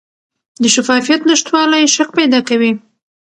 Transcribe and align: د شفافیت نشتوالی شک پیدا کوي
د 0.61 0.63
شفافیت 0.75 1.21
نشتوالی 1.29 1.83
شک 1.95 2.09
پیدا 2.19 2.39
کوي 2.47 2.71